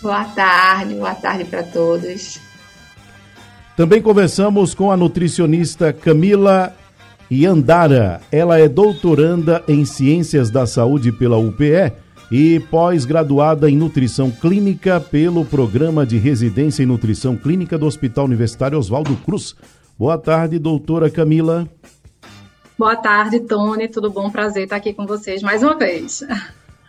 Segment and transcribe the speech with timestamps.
[0.00, 2.40] Boa tarde, boa tarde para todos.
[3.76, 6.74] Também conversamos com a nutricionista Camila
[7.30, 8.20] Yandara.
[8.30, 11.92] Ela é doutoranda em Ciências da Saúde pela UPE
[12.30, 18.78] e pós-graduada em Nutrição Clínica pelo Programa de Residência em Nutrição Clínica do Hospital Universitário
[18.78, 19.54] Oswaldo Cruz.
[19.98, 21.68] Boa tarde, doutora Camila.
[22.82, 23.86] Boa tarde, Tony.
[23.86, 24.28] Tudo bom?
[24.28, 26.24] Prazer estar aqui com vocês mais uma vez.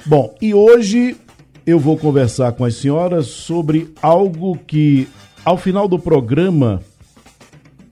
[0.04, 1.16] Bom, e hoje
[1.68, 5.08] eu vou conversar com as senhoras sobre algo que,
[5.46, 6.82] ao final do programa,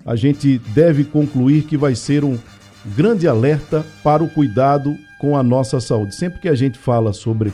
[0.03, 2.39] a gente deve concluir que vai ser um
[2.83, 6.15] grande alerta para o cuidado com a nossa saúde.
[6.15, 7.53] Sempre que a gente fala sobre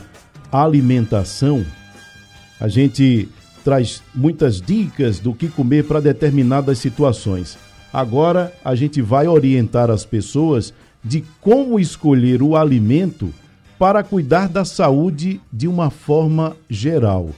[0.50, 1.62] alimentação,
[2.58, 3.28] a gente
[3.62, 7.67] traz muitas dicas do que comer para determinadas situações.
[7.92, 10.72] Agora a gente vai orientar as pessoas
[11.02, 13.32] de como escolher o alimento
[13.78, 17.30] para cuidar da saúde de uma forma geral.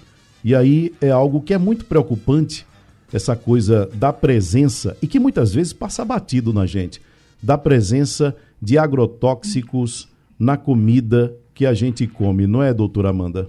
[0.43, 2.67] E aí é algo que é muito preocupante,
[3.13, 7.01] essa coisa da presença, e que muitas vezes passa batido na gente,
[7.43, 10.09] da presença de agrotóxicos
[10.39, 13.49] na comida que a gente come, não é, doutora Amanda?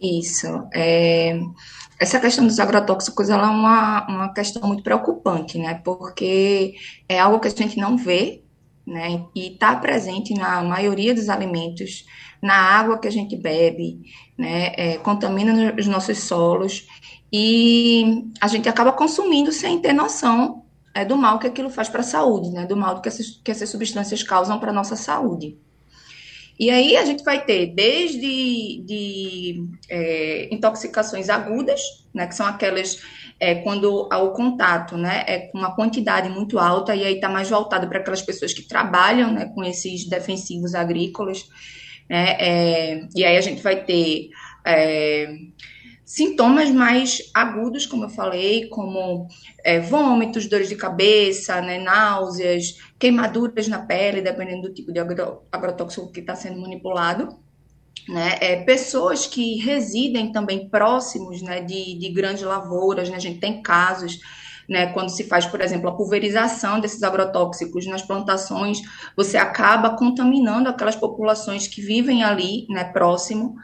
[0.00, 0.46] Isso.
[0.74, 1.40] É...
[1.98, 5.80] Essa questão dos agrotóxicos ela é uma, uma questão muito preocupante, né?
[5.84, 6.74] Porque
[7.08, 8.44] é algo que a gente não vê
[8.86, 9.26] né?
[9.34, 12.06] E está presente na maioria dos alimentos,
[12.40, 14.00] na água que a gente bebe,
[14.38, 14.72] né?
[14.76, 16.86] É, contamina os nossos solos
[17.32, 20.64] e a gente acaba consumindo sem ter noção
[20.94, 22.64] é, do mal que aquilo faz para a saúde, né?
[22.64, 25.58] Do mal que essas, que essas substâncias causam para a nossa saúde.
[26.58, 31.80] E aí a gente vai ter desde de, é, intoxicações agudas,
[32.14, 32.98] né, que são aquelas
[33.38, 37.50] é, quando o contato né, é com uma quantidade muito alta, e aí está mais
[37.50, 41.46] voltado para aquelas pessoas que trabalham né, com esses defensivos agrícolas,
[42.08, 44.30] né, é, e aí a gente vai ter
[44.64, 45.36] é,
[46.06, 49.28] sintomas mais agudos, como eu falei, como
[49.62, 55.00] é, vômitos, dores de cabeça, né, náuseas, queimaduras na pele, dependendo do tipo de
[55.52, 57.44] agrotóxico que está sendo manipulado
[58.08, 63.40] né, é, pessoas que residem também próximos né, de, de grandes lavouras, né, a gente
[63.40, 64.20] tem casos
[64.68, 68.80] né, quando se faz, por exemplo, a pulverização desses agrotóxicos nas plantações,
[69.16, 73.56] você acaba contaminando aquelas populações que vivem ali, né, próximo,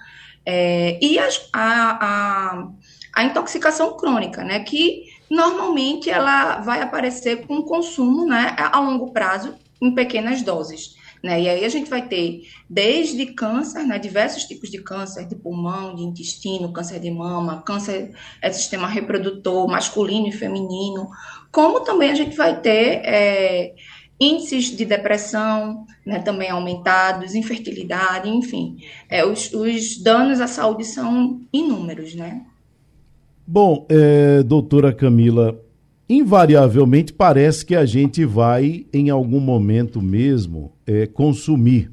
[0.44, 2.68] é, e a, a,
[3.14, 9.54] a, intoxicação crônica, né, que normalmente ela vai aparecer com consumo, né, a longo prazo,
[9.80, 10.96] em pequenas doses.
[11.22, 11.42] Né?
[11.42, 15.94] E aí a gente vai ter desde câncer, né, diversos tipos de câncer, de pulmão,
[15.94, 18.10] de intestino, câncer de mama, câncer
[18.40, 21.08] é sistema reprodutor masculino e feminino,
[21.52, 23.74] como também a gente vai ter é,
[24.22, 28.76] índices de depressão né, também aumentados, infertilidade, enfim.
[29.08, 32.42] É, os, os danos à saúde são inúmeros, né?
[33.46, 35.60] Bom, é, doutora Camila,
[36.08, 41.90] invariavelmente parece que a gente vai, em algum momento mesmo, é, consumir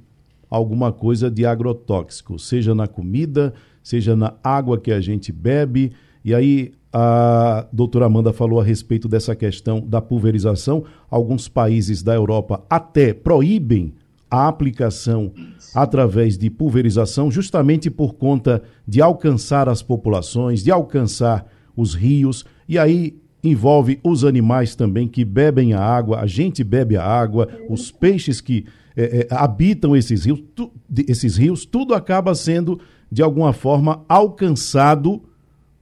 [0.49, 3.53] alguma coisa de agrotóxico, seja na comida,
[3.83, 5.91] seja na água que a gente bebe.
[6.23, 10.83] E aí a doutora Amanda falou a respeito dessa questão da pulverização.
[11.09, 13.93] Alguns países da Europa até proíbem
[14.29, 15.31] a aplicação
[15.73, 22.45] através de pulverização, justamente por conta de alcançar as populações, de alcançar os rios.
[22.67, 27.47] E aí envolve os animais também que bebem a água, a gente bebe a água,
[27.69, 28.65] os peixes que
[28.95, 30.71] é, é, habitam esses rios, tu,
[31.07, 32.79] esses rios, tudo acaba sendo
[33.11, 35.23] de alguma forma alcançado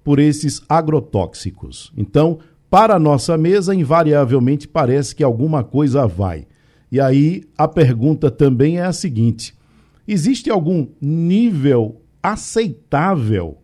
[0.07, 1.91] por esses agrotóxicos.
[1.97, 2.39] Então,
[2.69, 6.47] para a nossa mesa, invariavelmente parece que alguma coisa vai.
[6.89, 9.53] E aí a pergunta também é a seguinte:
[10.07, 13.57] existe algum nível aceitável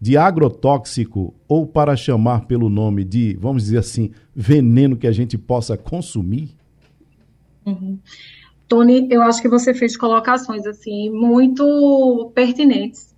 [0.00, 5.36] de agrotóxico ou para chamar pelo nome de, vamos dizer assim, veneno que a gente
[5.36, 6.56] possa consumir?
[7.66, 7.98] Uhum.
[8.66, 13.10] Tony, eu acho que você fez colocações assim muito pertinentes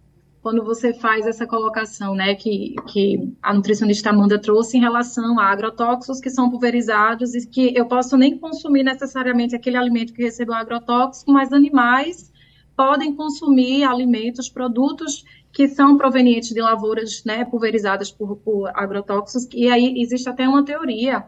[0.42, 5.44] quando você faz essa colocação, né, que, que a nutricionista Amanda trouxe em relação a
[5.44, 10.54] agrotóxicos que são pulverizados e que eu posso nem consumir necessariamente aquele alimento que recebeu
[10.54, 12.32] agrotóxico, mas animais
[12.76, 19.68] podem consumir alimentos, produtos que são provenientes de lavouras né, pulverizadas por, por agrotóxicos, e
[19.70, 21.24] aí existe até uma teoria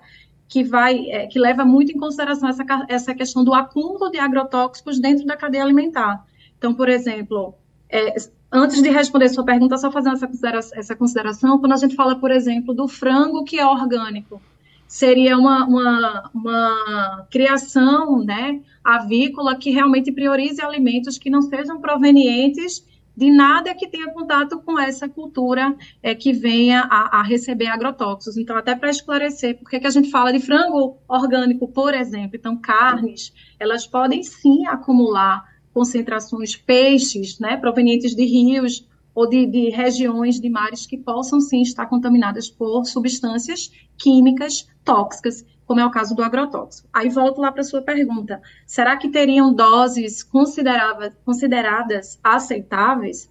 [0.48, 4.98] que vai é, que leva muito em consideração essa, essa questão do acúmulo de agrotóxicos
[4.98, 6.24] dentro da cadeia alimentar.
[6.58, 7.54] Então, por exemplo,
[7.88, 8.14] é,
[8.54, 12.14] antes de responder sua pergunta, só fazendo essa, considera essa consideração, quando a gente fala,
[12.14, 14.40] por exemplo, do frango que é orgânico,
[14.86, 22.86] seria uma, uma, uma criação né, avícola que realmente priorize alimentos que não sejam provenientes
[23.16, 28.36] de nada que tenha contato com essa cultura é, que venha a, a, receber agrotóxicos.
[28.36, 32.36] Então, até para esclarecer, por que a gente fala de frango orgânico, por exemplo?
[32.36, 39.70] Então, carnes, elas podem sim acumular concentrações peixes, né, provenientes de rios ou de, de
[39.70, 45.90] regiões de mares que possam sim estar contaminadas por substâncias químicas tóxicas como é o
[45.90, 46.88] caso do agrotóxico.
[46.92, 53.30] Aí volto lá para sua pergunta: será que teriam doses consideradas aceitáveis?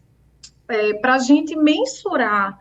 [0.67, 2.57] É, para a gente mensurar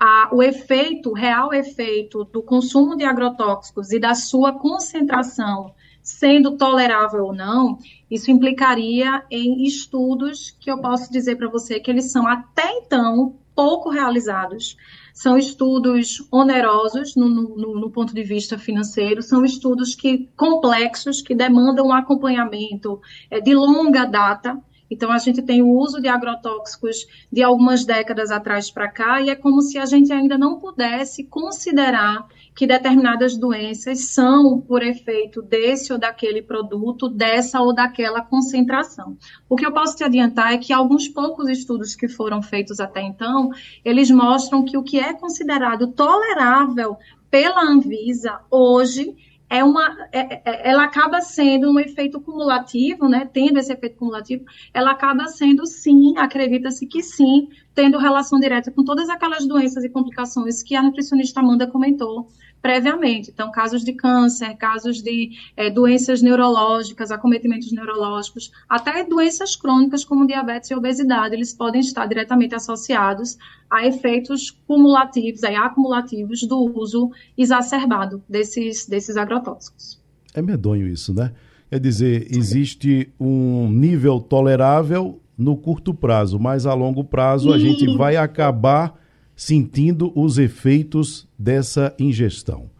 [0.00, 5.72] a, o efeito, o real efeito do consumo de agrotóxicos e da sua concentração
[6.02, 7.78] sendo tolerável ou não,
[8.10, 13.36] isso implicaria em estudos que eu posso dizer para você que eles são até então
[13.54, 14.76] pouco realizados.
[15.14, 21.34] São estudos onerosos no, no, no, ponto de vista financeiro, são estudos que complexos, que
[21.34, 23.00] demandam um acompanhamento
[23.30, 24.58] é, de longa data.
[24.92, 29.30] Então, a gente tem o uso de agrotóxicos de algumas décadas atrás para cá, e
[29.30, 35.40] é como se a gente ainda não pudesse considerar que determinadas doenças são por efeito
[35.40, 39.16] desse ou daquele produto, dessa ou daquela concentração.
[39.48, 43.00] O que eu posso te adiantar é que alguns poucos estudos que foram feitos até
[43.00, 43.48] então,
[43.82, 46.98] eles mostram que o que é considerado tolerável
[47.30, 49.16] pela Anvisa hoje
[49.52, 53.28] é uma, é, é, ela acaba sendo um efeito cumulativo, né?
[53.30, 58.82] Tendo esse efeito cumulativo, ela acaba sendo sim, acredita-se que sim, tendo relação direta com
[58.82, 62.28] todas aquelas doenças e complicações que a nutricionista Amanda comentou
[62.62, 63.30] previamente.
[63.30, 70.26] Então, casos de câncer, casos de é, doenças neurológicas, acometimentos neurológicos, até doenças crônicas como
[70.26, 73.36] diabetes e obesidade, eles podem estar diretamente associados
[73.68, 80.00] a efeitos cumulativos, aí, acumulativos do uso exacerbado desses, desses agrotóxicos.
[80.32, 81.32] É medonho isso, né?
[81.68, 87.96] Quer dizer, existe um nível tolerável no curto prazo, mas a longo prazo a gente
[87.96, 89.01] vai acabar
[89.36, 92.70] sentindo os efeitos dessa ingestão.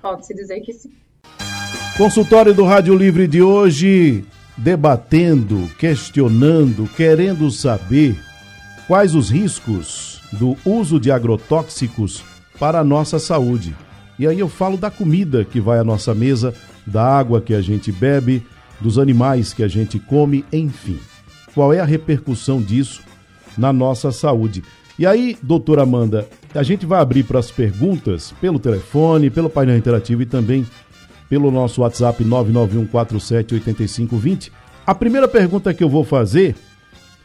[0.00, 0.90] Pode-se dizer que sim.
[1.96, 4.24] Consultório do Rádio Livre de hoje,
[4.56, 8.16] debatendo, questionando, querendo saber
[8.86, 12.24] quais os riscos do uso de agrotóxicos
[12.58, 13.74] para a nossa saúde.
[14.18, 16.54] E aí eu falo da comida que vai à nossa mesa,
[16.86, 18.44] da água que a gente bebe,
[18.80, 20.98] dos animais que a gente come, enfim.
[21.54, 23.02] Qual é a repercussão disso
[23.56, 24.62] na nossa saúde?
[24.98, 29.76] E aí, doutora Amanda, a gente vai abrir para as perguntas pelo telefone, pelo painel
[29.76, 30.66] interativo e também
[31.28, 34.50] pelo nosso WhatsApp 991478520.
[34.84, 36.56] A primeira pergunta que eu vou fazer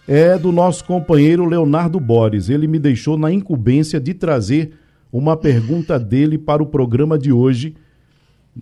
[0.07, 2.47] é do nosso companheiro Leonardo Bores.
[2.47, 4.73] Ele me deixou na incumbência de trazer
[5.11, 7.75] uma pergunta dele para o programa de hoje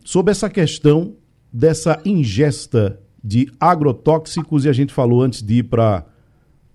[0.06, 1.16] sobre essa questão
[1.52, 6.06] dessa ingesta de agrotóxicos e a gente falou antes de ir para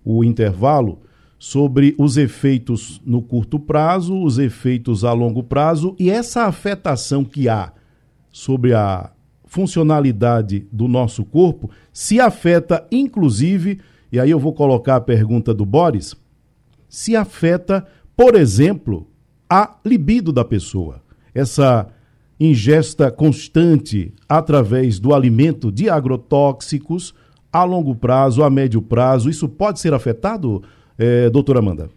[0.05, 0.99] o intervalo
[1.39, 7.47] sobre os efeitos no curto prazo, os efeitos a longo prazo e essa afetação que
[7.47, 7.71] há
[8.31, 9.11] sobre a
[9.45, 13.79] funcionalidade do nosso corpo se afeta, inclusive,
[14.11, 16.15] e aí eu vou colocar a pergunta do Boris,
[16.89, 19.07] se afeta, por exemplo,
[19.49, 21.01] a libido da pessoa.
[21.33, 21.87] Essa
[22.39, 27.13] ingesta constante através do alimento de agrotóxicos
[27.51, 30.61] a longo prazo, a médio prazo, isso pode ser afetado,
[30.97, 31.89] é, doutora Amanda?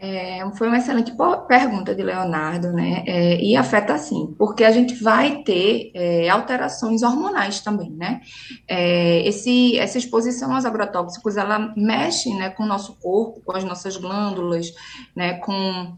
[0.00, 1.12] É, foi uma excelente
[1.48, 3.02] pergunta de Leonardo, né?
[3.04, 8.20] É, e afeta sim, porque a gente vai ter é, alterações hormonais também, né?
[8.68, 13.64] É, esse, essa exposição aos agrotóxicos, ela mexe né, com o nosso corpo, com as
[13.64, 14.72] nossas glândulas,
[15.16, 15.34] né?
[15.34, 15.96] Com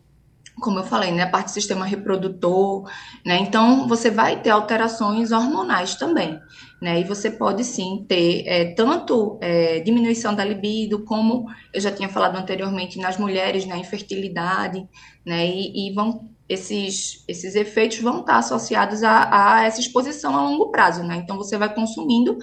[0.61, 2.89] como eu falei, né, a parte do sistema reprodutor,
[3.25, 6.39] né, então você vai ter alterações hormonais também,
[6.81, 11.91] né, e você pode sim ter é, tanto é, diminuição da libido, como eu já
[11.91, 14.87] tinha falado anteriormente nas mulheres, na né, infertilidade,
[15.25, 20.43] né, e, e, vão esses, esses efeitos vão estar associados a, a, essa exposição a
[20.43, 22.37] longo prazo, né, então você vai consumindo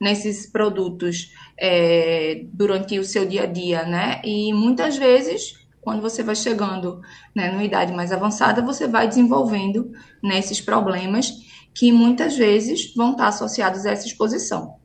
[0.00, 6.22] nesses produtos é, durante o seu dia a dia, né, e muitas vezes quando você
[6.22, 7.00] vai chegando
[7.34, 11.30] né, numa idade mais avançada, você vai desenvolvendo né, esses problemas
[11.74, 14.76] que muitas vezes vão estar associados a essa exposição.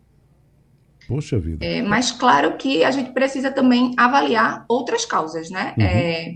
[1.08, 1.66] Poxa vida.
[1.66, 5.74] É, mas claro que a gente precisa também avaliar outras causas, né?
[5.76, 5.84] Uhum.
[5.84, 6.36] É,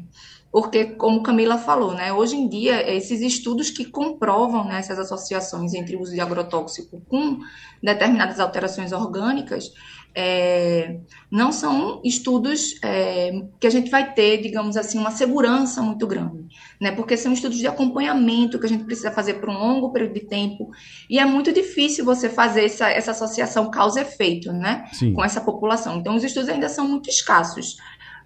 [0.53, 5.73] porque, como Camila falou, né, hoje em dia, esses estudos que comprovam né, essas associações
[5.73, 7.39] entre o uso de agrotóxico com
[7.81, 9.71] determinadas alterações orgânicas,
[10.13, 10.99] é,
[11.31, 16.45] não são estudos é, que a gente vai ter, digamos assim, uma segurança muito grande,
[16.79, 16.91] né?
[16.91, 20.27] Porque são estudos de acompanhamento que a gente precisa fazer por um longo período de
[20.27, 20.69] tempo
[21.09, 24.85] e é muito difícil você fazer essa, essa associação causa-efeito, né?
[24.93, 25.13] Sim.
[25.13, 25.97] Com essa população.
[25.97, 27.77] Então, os estudos ainda são muito escassos,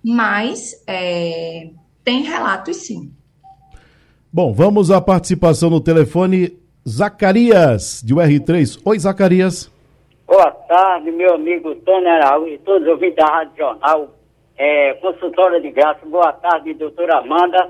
[0.03, 1.69] mas é,
[2.07, 3.11] tem relatos sim.
[4.31, 6.57] Bom, vamos à participação no telefone.
[6.87, 8.81] Zacarias, de UR3.
[8.85, 9.69] Oi, Zacarias.
[10.25, 14.15] Boa tarde, meu amigo Tony Araújo e todos os ouvintes da Rádio Jornal,
[14.57, 16.05] é, consultora de graça.
[16.05, 17.69] Boa tarde, doutora Amanda.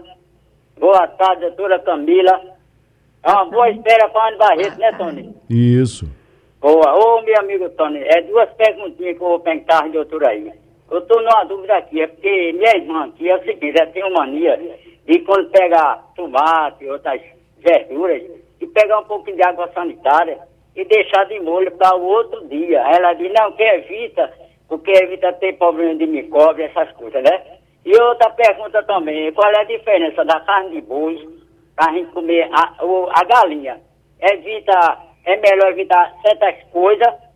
[0.80, 2.40] Boa tarde, doutora Camila.
[3.24, 5.36] É uma boa espera para o Barreto, né, Tony?
[5.50, 6.08] Isso.
[6.62, 6.94] Boa.
[6.94, 10.52] Ô, meu amigo Tony, é duas perguntinhas que eu vou perguntar, doutora aí.
[10.90, 14.04] Eu estou numa dúvida aqui, é porque minha irmã aqui é o seguinte, ela tem
[14.04, 14.58] uma mania
[15.06, 17.22] de quando pega tomate, e outras
[17.58, 18.24] verduras,
[18.62, 20.40] e pegar um pouquinho de água sanitária
[20.76, 22.80] e deixar de molho para o outro dia.
[22.80, 24.32] Ela diz, não, que evita,
[24.70, 27.58] porque evita ter problema de micróbio, essas coisas, né?
[27.86, 31.28] E outra pergunta também, qual é a diferença da carne de boi
[31.76, 32.76] para a gente comer a,
[33.12, 33.80] a galinha?
[34.22, 37.27] Evita, é melhor evitar certas coisas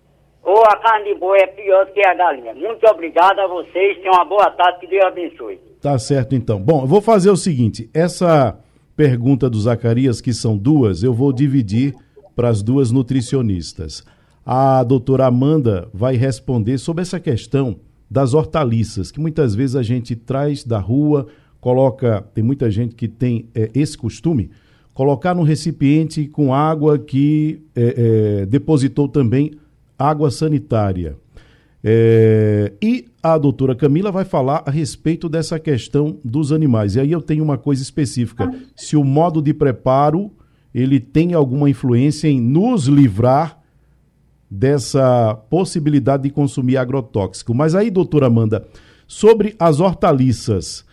[0.43, 2.53] ou a carne de boi é pior do que a galinha?
[2.53, 5.59] Muito obrigado a vocês, tenham uma boa tarde, que Deus abençoe.
[5.81, 6.59] Tá certo então.
[6.59, 8.57] Bom, eu vou fazer o seguinte, essa
[8.95, 11.93] pergunta do Zacarias, que são duas, eu vou dividir
[12.35, 14.03] para as duas nutricionistas.
[14.45, 17.79] A doutora Amanda vai responder sobre essa questão
[18.09, 21.27] das hortaliças, que muitas vezes a gente traz da rua,
[21.59, 24.49] coloca, tem muita gente que tem é, esse costume,
[24.93, 29.51] colocar num recipiente com água que é, é, depositou também
[30.01, 31.17] água sanitária.
[31.83, 36.95] É, e a doutora Camila vai falar a respeito dessa questão dos animais.
[36.95, 40.31] E aí eu tenho uma coisa específica: se o modo de preparo
[40.73, 43.59] ele tem alguma influência em nos livrar
[44.49, 47.53] dessa possibilidade de consumir agrotóxico.
[47.53, 48.65] Mas aí, doutora Amanda,
[49.07, 50.85] sobre as hortaliças,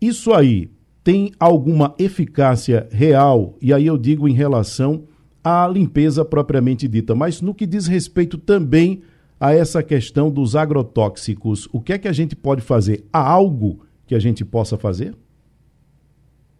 [0.00, 0.70] isso aí
[1.02, 3.56] tem alguma eficácia real?
[3.62, 5.04] E aí eu digo em relação
[5.48, 9.02] à limpeza propriamente dita, mas no que diz respeito também
[9.40, 13.06] a essa questão dos agrotóxicos, o que é que a gente pode fazer?
[13.12, 15.14] Há algo que a gente possa fazer?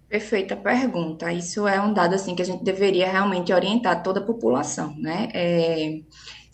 [0.08, 1.30] Perfeita pergunta.
[1.32, 5.28] Isso é um dado assim que a gente deveria realmente orientar toda a população, né?
[5.34, 6.00] É,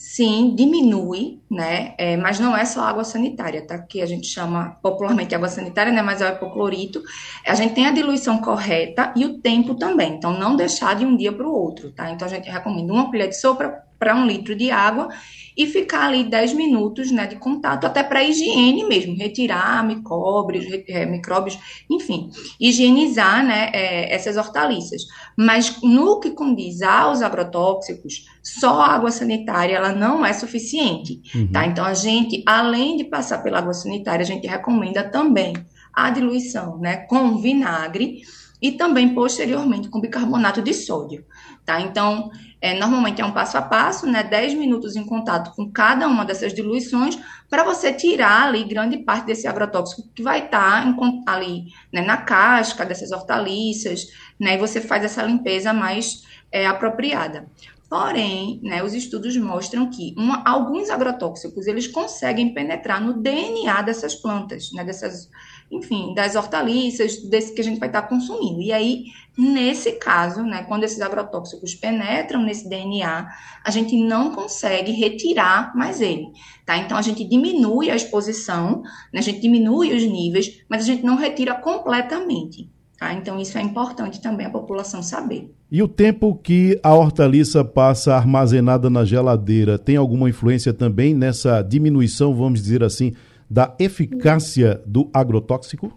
[0.05, 1.95] sim, diminui, né?
[1.97, 3.79] É, mas não é só água sanitária, tá?
[3.79, 6.03] Que a gente chama popularmente água sanitária, né?
[6.03, 7.03] Mas é o hipoclorito.
[7.47, 10.13] A gente tem a diluição correta e o tempo também.
[10.13, 12.11] Então, não deixar de um dia para o outro, tá?
[12.11, 15.09] Então, a gente recomenda uma colher de sopa para um litro de água
[15.57, 21.07] e ficar ali 10 minutos né, de contato, até para higiene mesmo, retirar micróbios, é,
[21.07, 21.59] micróbios,
[21.89, 22.31] enfim,
[22.61, 25.03] higienizar né, é, essas hortaliças.
[25.37, 31.21] Mas no que condiz aos agrotóxicos, só a água sanitária ela não é suficiente.
[31.35, 31.49] Uhum.
[31.53, 31.67] Tá?
[31.67, 35.55] Então, a gente, além de passar pela água sanitária, a gente recomenda também
[35.93, 38.23] a diluição né, com vinagre
[38.61, 41.25] e também posteriormente com bicarbonato de sódio.
[41.65, 41.81] Tá?
[41.81, 42.31] Então,
[42.61, 44.23] é, normalmente é um passo a passo, né?
[44.23, 47.19] 10 minutos em contato com cada uma dessas diluições
[47.49, 52.19] para você tirar ali grande parte desse agrotóxico que vai estar tá ali né, na
[52.19, 54.07] casca dessas hortaliças,
[54.39, 54.55] né?
[54.55, 57.47] E você faz essa limpeza mais é, apropriada.
[57.89, 64.15] Porém, né, os estudos mostram que uma, alguns agrotóxicos eles conseguem penetrar no DNA dessas
[64.15, 65.29] plantas, né, dessas
[65.71, 68.61] enfim, das hortaliças, desse que a gente vai estar consumindo.
[68.61, 69.05] E aí,
[69.37, 73.29] nesse caso, né, quando esses agrotóxicos penetram nesse DNA,
[73.65, 76.27] a gente não consegue retirar mais ele,
[76.65, 76.77] tá?
[76.77, 81.03] Então, a gente diminui a exposição, né, a gente diminui os níveis, mas a gente
[81.03, 82.71] não retira completamente,
[83.05, 83.13] tá?
[83.13, 85.55] Então, isso é importante também a população saber.
[85.71, 91.61] E o tempo que a hortaliça passa armazenada na geladeira tem alguma influência também nessa
[91.61, 93.13] diminuição, vamos dizer assim,
[93.51, 95.95] da eficácia do agrotóxico?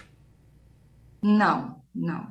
[1.21, 2.27] Não, não.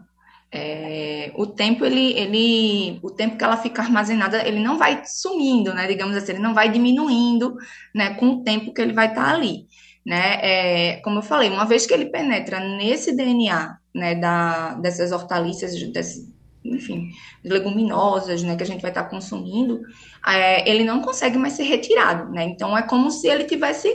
[0.52, 5.75] é, o tempo ele, ele, o tempo que ela fica armazenada, ele não vai sumindo,
[5.75, 5.87] né?
[5.87, 7.56] Digamos assim, ele não vai diminuindo,
[7.95, 8.14] né?
[8.14, 9.66] Com o tempo que ele vai estar tá ali,
[10.04, 10.38] né?
[10.42, 14.15] É, como eu falei, uma vez que ele penetra nesse DNA, né?
[14.15, 16.33] Da, dessas hortaliças, desse,
[16.65, 17.11] enfim,
[17.43, 18.55] leguminosas, né?
[18.55, 19.81] Que a gente vai estar tá consumindo,
[20.26, 22.45] é, ele não consegue mais ser retirado, né?
[22.45, 23.88] Então é como se ele tivesse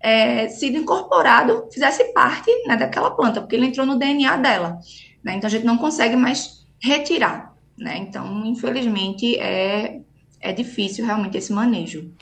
[0.00, 4.78] é, sido incorporado, fizesse parte né, daquela planta, porque ele entrou no DNA dela.
[5.22, 5.36] Né?
[5.36, 7.54] Então a gente não consegue mais retirar.
[7.76, 7.98] Né?
[7.98, 10.00] Então, infelizmente, é,
[10.40, 12.12] é difícil realmente esse manejo.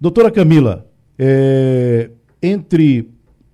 [0.00, 2.10] Doutora Camila, é,
[2.42, 3.10] entre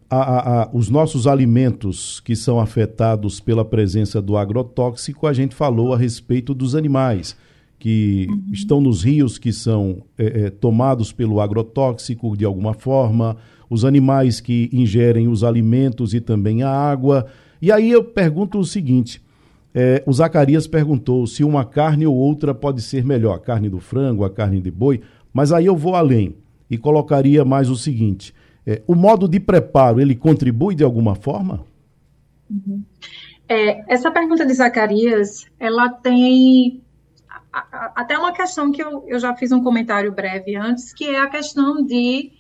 [0.09, 5.93] a, a, os nossos alimentos que são afetados pela presença do agrotóxico, a gente falou
[5.93, 7.37] a respeito dos animais
[7.79, 8.43] que uhum.
[8.53, 13.37] estão nos rios que são é, é, tomados pelo agrotóxico de alguma forma,
[13.69, 17.27] os animais que ingerem os alimentos e também a água.
[17.61, 19.21] E aí eu pergunto o seguinte:
[19.75, 23.81] é, o Zacarias perguntou se uma carne ou outra pode ser melhor, a carne do
[23.81, 25.01] frango, a carne de boi,
[25.33, 26.35] mas aí eu vou além
[26.71, 28.33] e colocaria mais o seguinte:
[28.67, 31.65] é, o modo de preparo ele contribui de alguma forma?
[32.51, 32.83] Uhum.
[33.49, 36.83] É, essa pergunta de Zacarias, ela tem
[37.95, 41.29] até uma questão que eu, eu já fiz um comentário breve antes, que é a
[41.29, 42.33] questão de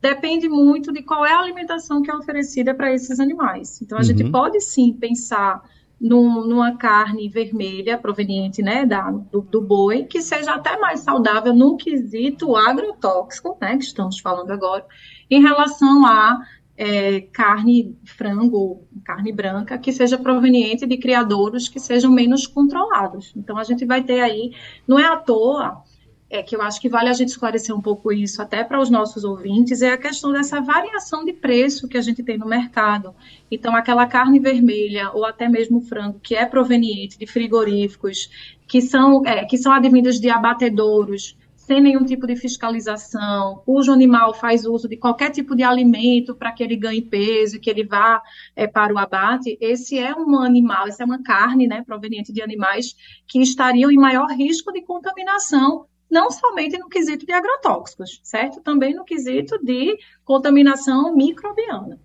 [0.00, 3.80] depende muito de qual é a alimentação que é oferecida para esses animais.
[3.80, 4.06] Então, a uhum.
[4.06, 5.62] gente pode sim pensar
[5.98, 11.54] num, numa carne vermelha proveniente né, da, do, do, boi, que seja até mais saudável
[11.54, 14.84] no quesito agrotóxico, né, que estamos falando agora,
[15.30, 16.42] em relação a
[16.76, 23.32] é, carne, frango, carne branca, que seja proveniente de criadouros que sejam menos controlados.
[23.36, 24.52] Então, a gente vai ter aí,
[24.86, 25.82] não é à toa
[26.28, 28.90] é, que eu acho que vale a gente esclarecer um pouco isso até para os
[28.90, 33.14] nossos ouvintes, é a questão dessa variação de preço que a gente tem no mercado.
[33.48, 39.24] Então, aquela carne vermelha ou até mesmo frango que é proveniente de frigoríficos, que são,
[39.24, 41.36] é, que são advindos de abatedouros,
[41.66, 46.52] sem nenhum tipo de fiscalização, cujo animal faz uso de qualquer tipo de alimento para
[46.52, 48.22] que ele ganhe peso, que ele vá
[48.54, 52.42] é, para o abate, esse é um animal, essa é uma carne né, proveniente de
[52.42, 52.94] animais
[53.26, 58.60] que estariam em maior risco de contaminação não somente no quesito de agrotóxicos, certo?
[58.60, 61.98] Também no quesito de contaminação microbiana.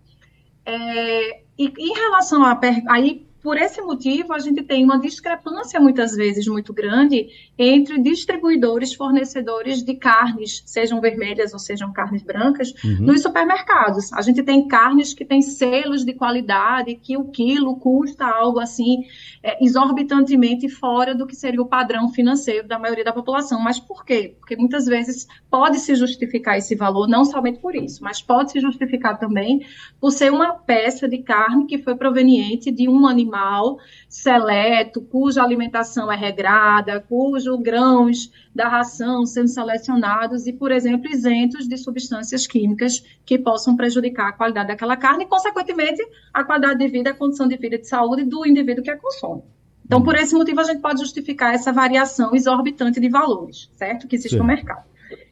[0.64, 6.14] É, e em relação a aí por esse motivo, a gente tem uma discrepância, muitas
[6.14, 12.98] vezes, muito grande entre distribuidores, fornecedores de carnes, sejam vermelhas ou sejam carnes brancas, uhum.
[13.00, 14.12] nos supermercados.
[14.12, 19.04] A gente tem carnes que têm selos de qualidade, que o quilo custa algo assim,
[19.42, 23.58] é, exorbitantemente fora do que seria o padrão financeiro da maioria da população.
[23.60, 24.34] Mas por quê?
[24.38, 28.60] Porque muitas vezes pode se justificar esse valor, não somente por isso, mas pode se
[28.60, 29.66] justificar também
[29.98, 35.42] por ser uma peça de carne que foi proveniente de um animal animal seleto, cuja
[35.42, 42.46] alimentação é regrada, cujos grãos da ração sendo selecionados e, por exemplo, isentos de substâncias
[42.46, 46.02] químicas que possam prejudicar a qualidade daquela carne e, consequentemente,
[46.34, 48.98] a qualidade de vida, a condição de vida e de saúde do indivíduo que a
[48.98, 49.42] consome.
[49.84, 54.06] Então, por esse motivo, a gente pode justificar essa variação exorbitante de valores, certo?
[54.06, 54.38] Que existe Sim.
[54.38, 54.84] no mercado.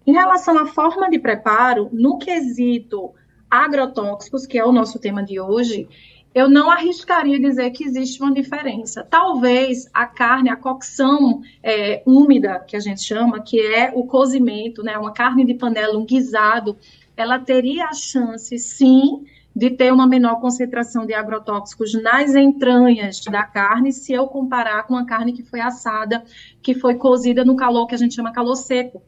[0.05, 3.15] Em relação à forma de preparo, no quesito
[3.51, 5.89] agrotóxicos, que é o nosso tema de hoje,
[6.39, 9.03] eu não arriscaria dizer que existe uma diferença.
[9.03, 14.83] Talvez a carne, a cocção é, úmida, que a gente chama, que é o cozimento,
[14.83, 16.77] né, uma carne de panela, um guisado,
[17.17, 23.43] ela teria a chance, sim, de ter uma menor concentração de agrotóxicos nas entranhas da
[23.43, 26.23] carne, se eu comparar com a carne que foi assada,
[26.63, 29.03] que foi cozida no calor que a gente chama calor seco.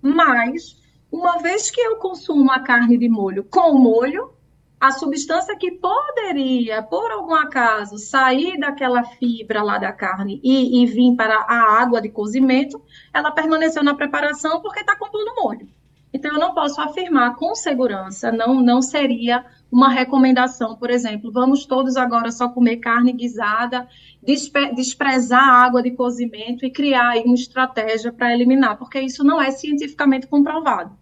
[0.00, 4.37] Mas, uma vez que eu consumo a carne de molho com molho,
[4.80, 10.86] a substância que poderia, por algum acaso, sair daquela fibra lá da carne e, e
[10.86, 12.80] vir para a água de cozimento,
[13.12, 15.68] ela permaneceu na preparação porque está compondo molho.
[16.12, 21.66] Então, eu não posso afirmar com segurança, não, não seria uma recomendação, por exemplo, vamos
[21.66, 23.86] todos agora só comer carne guisada,
[24.22, 29.22] despre desprezar a água de cozimento e criar aí uma estratégia para eliminar, porque isso
[29.22, 30.96] não é cientificamente comprovado,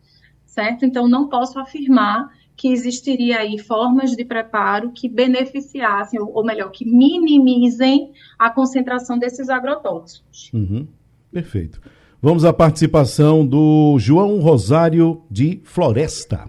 [0.44, 0.84] certo?
[0.84, 6.84] Então, não posso afirmar que existiria aí formas de preparo que beneficiassem, ou melhor, que
[6.84, 10.50] minimizem a concentração desses agrotóxicos.
[10.54, 10.88] Uhum.
[11.30, 11.80] Perfeito.
[12.20, 16.48] Vamos à participação do João Rosário de Floresta.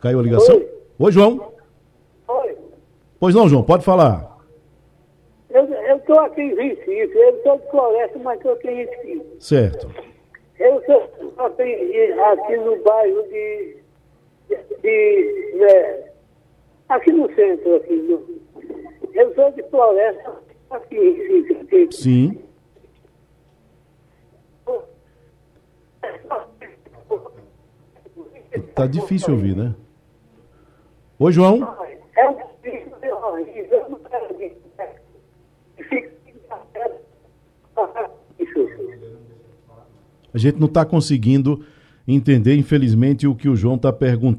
[0.00, 0.56] Caiu a ligação?
[0.56, 1.52] Oi, Oi João.
[2.28, 2.56] Oi.
[3.18, 4.38] Pois não, João, pode falar.
[5.48, 9.26] Eu estou aqui em Recife, eu estou de Floresta, mas estou aqui em Recife.
[9.40, 9.90] Certo.
[10.58, 11.02] Eu estou
[11.38, 13.80] aqui no bairro de
[14.82, 16.10] de, né,
[16.88, 18.40] aqui no centro, aqui, no,
[19.14, 20.38] eu sou de floresta,
[20.70, 21.88] aqui aqui.
[21.92, 22.42] Sim.
[28.74, 29.74] Tá difícil ouvir, né?
[31.18, 31.76] Oi, João.
[32.16, 32.50] É um.
[40.32, 41.64] A gente não está conseguindo
[42.14, 44.38] entender, infelizmente, o que o João está perguntando.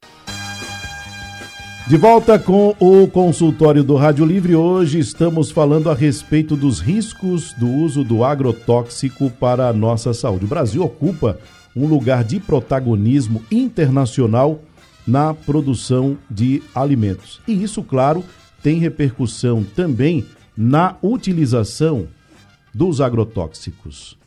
[1.88, 4.56] De volta com o consultório do Rádio Livre.
[4.56, 10.46] Hoje estamos falando a respeito dos riscos do uso do agrotóxico para a nossa saúde.
[10.46, 11.38] O Brasil ocupa
[11.76, 14.62] um lugar de protagonismo internacional
[15.06, 17.42] na produção de alimentos.
[17.48, 18.24] E isso, claro,
[18.62, 22.08] tem repercussão também na utilização
[22.74, 24.18] dos agrotóxicos.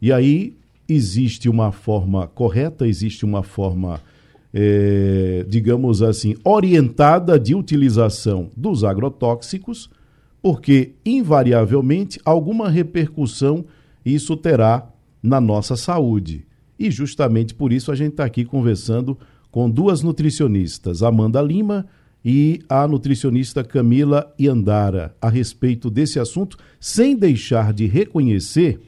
[0.00, 0.54] E aí
[0.90, 4.00] existe uma forma correta, existe uma forma,
[4.52, 9.88] eh, digamos assim, orientada de utilização dos agrotóxicos,
[10.42, 13.64] porque invariavelmente alguma repercussão
[14.04, 14.90] isso terá
[15.22, 16.46] na nossa saúde.
[16.78, 19.16] E justamente por isso a gente está aqui conversando
[19.50, 21.86] com duas nutricionistas, Amanda Lima
[22.24, 28.80] e a nutricionista Camila Iandara, a respeito desse assunto, sem deixar de reconhecer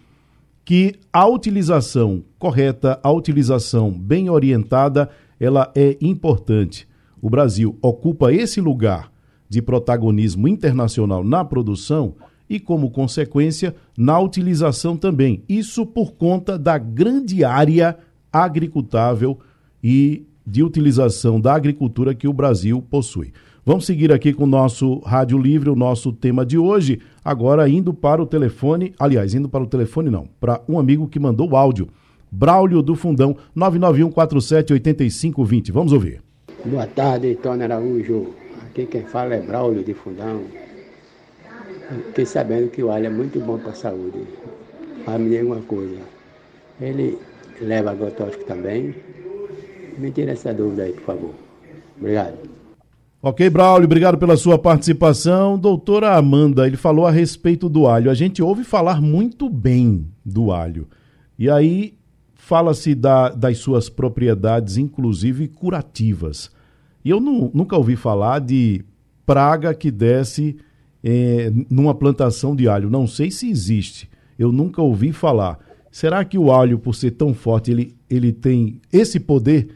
[0.65, 6.87] que a utilização correta, a utilização bem orientada, ela é importante.
[7.21, 9.13] O Brasil ocupa esse lugar
[9.49, 12.15] de protagonismo internacional na produção
[12.49, 15.43] e, como consequência, na utilização também.
[15.49, 17.99] Isso por conta da grande área
[18.33, 19.39] agricultável
[19.83, 23.33] e de utilização da agricultura que o Brasil possui.
[23.65, 27.95] Vamos seguir aqui com o nosso Rádio Livre, o nosso tema de hoje, agora indo
[27.95, 31.57] para o telefone, aliás, indo para o telefone não, para um amigo que mandou o
[31.57, 31.87] áudio,
[32.29, 35.71] Braulio do Fundão, 991478520.
[35.71, 36.21] Vamos ouvir.
[36.65, 38.31] Boa tarde, Tony Araújo.
[38.67, 40.41] Aqui quem fala é Braulio de Fundão.
[42.09, 44.25] Fiquei sabendo que o alho é muito bom para a saúde.
[45.07, 46.01] Mas me diga uma coisa,
[46.81, 47.17] ele
[47.61, 48.93] leva agrotóxico também?
[49.99, 51.31] Me tira essa dúvida aí, por favor.
[51.97, 52.62] Obrigado.
[53.25, 55.57] Ok, Braulio, obrigado pela sua participação.
[55.57, 58.11] Doutora Amanda, ele falou a respeito do alho.
[58.11, 60.89] A gente ouve falar muito bem do alho.
[61.39, 61.95] E aí
[62.35, 66.51] fala-se da, das suas propriedades, inclusive curativas.
[67.05, 68.85] E eu nu- nunca ouvi falar de
[69.25, 70.57] praga que desce
[71.05, 72.91] eh, numa plantação de alho.
[72.91, 74.11] Não sei se existe.
[74.37, 75.61] Eu nunca ouvi falar.
[75.93, 79.69] Será que o alho, por ser tão forte, ele, ele tem esse poder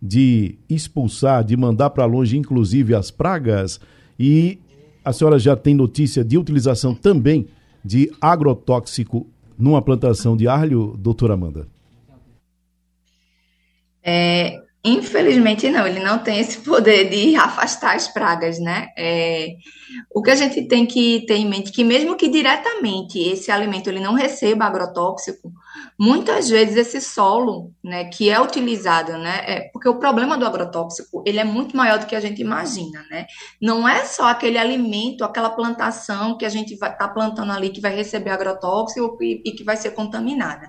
[0.00, 3.80] de expulsar, de mandar para longe, inclusive, as pragas?
[4.18, 4.58] E
[5.04, 7.48] a senhora já tem notícia de utilização também
[7.84, 9.26] de agrotóxico
[9.58, 11.66] numa plantação de alho, doutora Amanda?
[14.02, 18.88] É, infelizmente não, ele não tem esse poder de afastar as pragas, né?
[18.96, 19.56] É,
[20.14, 23.50] o que a gente tem que ter em mente é que mesmo que diretamente esse
[23.50, 25.52] alimento ele não receba agrotóxico,
[25.98, 31.22] muitas vezes esse solo, né, que é utilizado, né, é, porque o problema do agrotóxico
[31.26, 33.26] ele é muito maior do que a gente imagina, né?
[33.60, 37.80] Não é só aquele alimento, aquela plantação que a gente vai estar plantando ali que
[37.80, 40.68] vai receber agrotóxico e, e que vai ser contaminada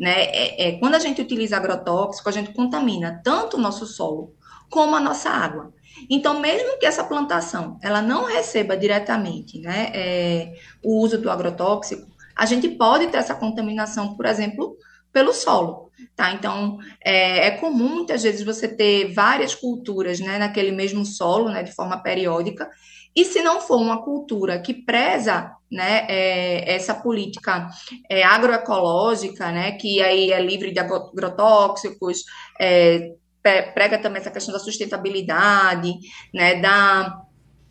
[0.00, 0.24] né?
[0.24, 4.34] É, é, quando a gente utiliza agrotóxico, a gente contamina tanto o nosso solo
[4.70, 5.74] como a nossa água.
[6.08, 12.08] Então, mesmo que essa plantação ela não receba diretamente né, é, o uso do agrotóxico,
[12.34, 14.74] a gente pode ter essa contaminação, por exemplo,
[15.12, 15.90] pelo solo.
[16.16, 16.32] Tá?
[16.32, 21.62] Então, é, é comum muitas vezes você ter várias culturas né, naquele mesmo solo, né,
[21.62, 22.70] de forma periódica,
[23.14, 27.68] e se não for uma cultura que preza né, é, essa política
[28.08, 32.24] é, agroecológica, né, que aí é livre de agrotóxicos,
[32.60, 35.94] é, prega também essa questão da sustentabilidade,
[36.34, 37.20] né, da,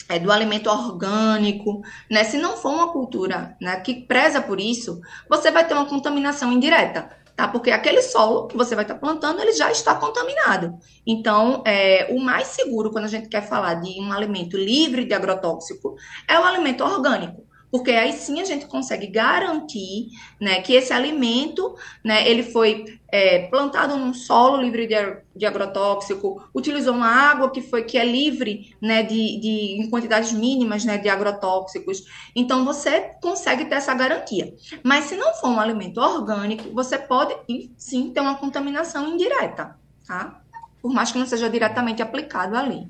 [0.09, 4.99] é, do alimento orgânico, né, se não for uma cultura né, que preza por isso,
[5.29, 7.47] você vai ter uma contaminação indireta, tá?
[7.47, 10.77] Porque aquele solo que você vai estar plantando, ele já está contaminado.
[11.07, 15.13] Então, é, o mais seguro quando a gente quer falar de um alimento livre de
[15.13, 15.95] agrotóxico
[16.27, 20.07] é o alimento orgânico porque aí sim a gente consegue garantir
[20.39, 24.95] né, que esse alimento né, ele foi é, plantado num solo livre de,
[25.35, 30.31] de, agrotóxico, utilizou uma água que foi que é livre né, de, de, em quantidades
[30.31, 32.03] mínimas né, de agrotóxicos.
[32.35, 34.53] Então você consegue ter essa garantia.
[34.83, 37.35] Mas se não for um alimento orgânico, você pode
[37.77, 39.75] sim ter uma contaminação indireta,
[40.07, 40.41] tá?
[40.81, 42.87] Por mais que não seja diretamente aplicado ali.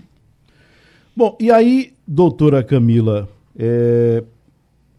[1.16, 4.24] Bom, e aí, doutora Camila, é,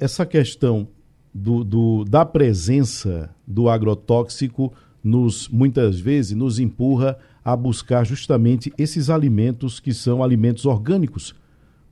[0.00, 0.88] essa questão
[1.32, 4.72] do, do, da presença do agrotóxico
[5.04, 11.34] nos muitas vezes nos empurra a buscar justamente esses alimentos que são alimentos orgânicos,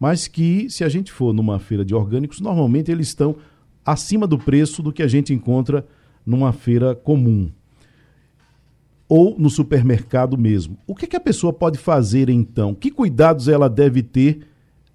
[0.00, 3.36] mas que, se a gente for numa feira de orgânicos, normalmente eles estão
[3.84, 5.86] acima do preço do que a gente encontra
[6.24, 7.50] numa feira comum
[9.08, 10.76] ou no supermercado mesmo.
[10.86, 12.74] O que, é que a pessoa pode fazer então?
[12.74, 14.47] Que cuidados ela deve ter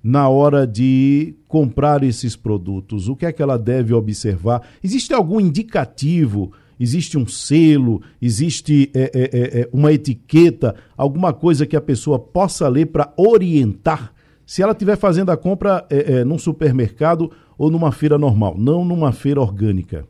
[0.03, 3.07] na hora de comprar esses produtos?
[3.07, 4.67] O que é que ela deve observar?
[4.83, 6.51] Existe algum indicativo?
[6.77, 8.01] Existe um selo?
[8.21, 10.75] Existe é, é, é, é uma etiqueta?
[10.97, 14.13] Alguma coisa que a pessoa possa ler para orientar?
[14.45, 18.83] Se ela estiver fazendo a compra é, é, num supermercado ou numa feira normal, não
[18.83, 20.05] numa feira orgânica.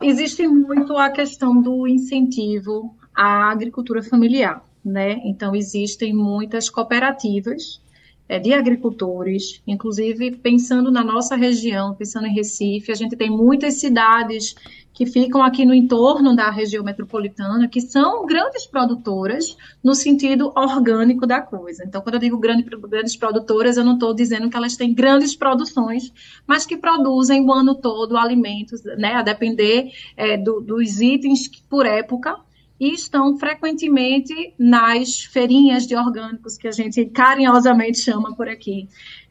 [0.00, 5.20] Existe muito a questão do incentivo à agricultura familiar, né?
[5.24, 7.80] Então, existem muitas cooperativas
[8.30, 13.74] é, de agricultores, inclusive pensando na nossa região, pensando em Recife, a gente tem muitas
[13.74, 14.54] cidades
[14.92, 21.26] que ficam aqui no entorno da região metropolitana, que são grandes produtoras no sentido orgânico
[21.26, 21.82] da coisa.
[21.84, 25.34] Então, quando eu digo grande, grandes produtoras, eu não estou dizendo que elas têm grandes
[25.34, 26.12] produções,
[26.46, 31.84] mas que produzem o ano todo alimentos, né, a depender é, do, dos itens por
[31.84, 32.36] época,
[32.80, 38.88] e estão frequentemente nas feirinhas de orgânicos que a gente carinhosamente chama por aqui.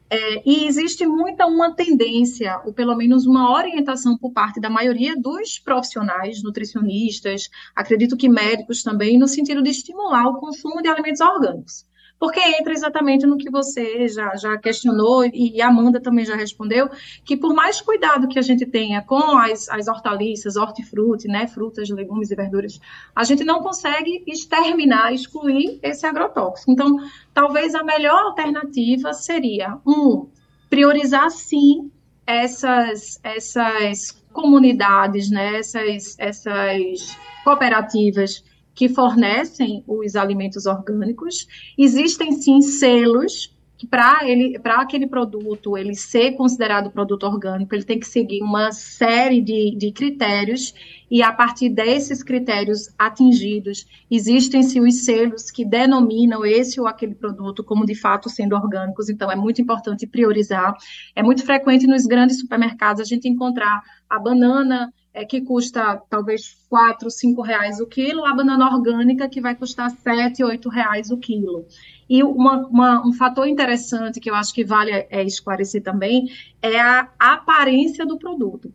[0.08, 5.14] É, e existe muita uma tendência, ou pelo menos uma orientação por parte da maioria
[5.16, 11.20] dos profissionais, nutricionistas, acredito que médicos também, no sentido de estimular o consumo de alimentos
[11.20, 11.89] orgânicos
[12.20, 16.90] porque entra exatamente no que você já, já questionou e a Amanda também já respondeu,
[17.24, 21.88] que por mais cuidado que a gente tenha com as, as hortaliças, hortifruti, né, frutas,
[21.88, 22.78] legumes e verduras,
[23.16, 26.70] a gente não consegue exterminar, excluir esse agrotóxico.
[26.70, 26.98] Então,
[27.32, 30.28] talvez a melhor alternativa seria, um,
[30.68, 31.90] priorizar sim
[32.26, 38.44] essas, essas comunidades, né, essas, essas cooperativas
[38.80, 41.46] que fornecem os alimentos orgânicos.
[41.76, 43.54] Existem sim selos
[43.90, 48.72] para ele, para aquele produto ele ser considerado produto orgânico, ele tem que seguir uma
[48.72, 50.72] série de, de critérios
[51.10, 57.62] e a partir desses critérios atingidos, existem-se os selos que denominam esse ou aquele produto
[57.62, 59.10] como de fato sendo orgânicos.
[59.10, 60.74] Então é muito importante priorizar.
[61.14, 66.56] É muito frequente nos grandes supermercados a gente encontrar a banana é, que custa talvez
[66.68, 71.18] 4, 5 reais o quilo, a banana orgânica que vai custar 7, 8 reais o
[71.18, 71.66] quilo.
[72.08, 76.28] E uma, uma, um fator interessante que eu acho que vale é, esclarecer também
[76.62, 78.72] é a aparência do produto.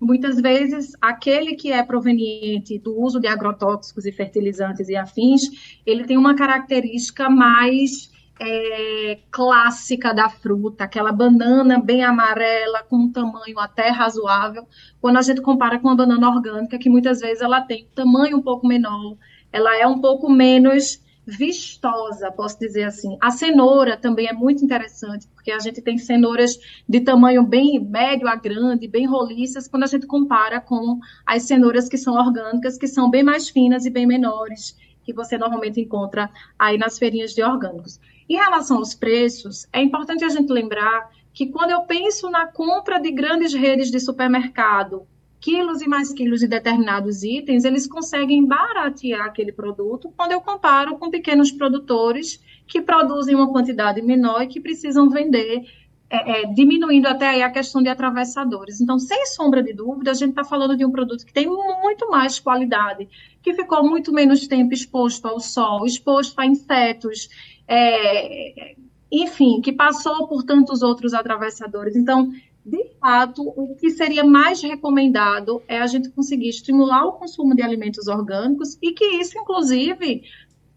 [0.00, 6.04] Muitas vezes, aquele que é proveniente do uso de agrotóxicos e fertilizantes e afins, ele
[6.04, 13.58] tem uma característica mais é, clássica da fruta, aquela banana bem amarela, com um tamanho
[13.58, 14.66] até razoável,
[15.00, 18.42] quando a gente compara com a banana orgânica, que muitas vezes ela tem tamanho um
[18.42, 19.16] pouco menor,
[19.52, 23.16] ela é um pouco menos vistosa, posso dizer assim.
[23.20, 26.56] A cenoura também é muito interessante, porque a gente tem cenouras
[26.88, 31.88] de tamanho bem médio a grande, bem roliças, quando a gente compara com as cenouras
[31.88, 36.30] que são orgânicas, que são bem mais finas e bem menores, que você normalmente encontra
[36.56, 37.98] aí nas feirinhas de orgânicos.
[38.28, 42.98] Em relação aos preços, é importante a gente lembrar que quando eu penso na compra
[42.98, 45.06] de grandes redes de supermercado,
[45.40, 50.96] quilos e mais quilos de determinados itens, eles conseguem baratear aquele produto quando eu comparo
[50.96, 55.64] com pequenos produtores que produzem uma quantidade menor e que precisam vender,
[56.08, 58.80] é, é, diminuindo até aí a questão de atravessadores.
[58.80, 62.08] Então, sem sombra de dúvida, a gente está falando de um produto que tem muito
[62.10, 63.08] mais qualidade,
[63.42, 67.28] que ficou muito menos tempo exposto ao sol, exposto a insetos,
[67.68, 68.74] é,
[69.10, 71.96] enfim, que passou por tantos outros atravessadores.
[71.96, 72.32] Então,
[72.64, 77.62] de fato, o que seria mais recomendado é a gente conseguir estimular o consumo de
[77.62, 80.24] alimentos orgânicos e que isso, inclusive,